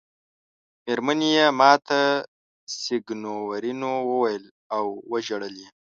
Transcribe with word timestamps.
مېرمنې 0.83 1.29
یې 1.37 1.47
ما 1.59 1.71
ته 1.87 1.99
سېګنورینو 2.79 3.91
وویل 4.09 4.43
او 4.75 4.83
ژړل 5.25 5.55
یې. 5.61 5.69